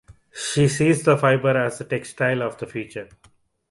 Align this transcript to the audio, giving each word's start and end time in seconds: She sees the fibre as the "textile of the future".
She 0.33 0.67
sees 0.67 1.03
the 1.03 1.15
fibre 1.15 1.55
as 1.55 1.77
the 1.77 1.85
"textile 1.85 2.41
of 2.41 2.57
the 2.57 2.65
future". 2.65 3.07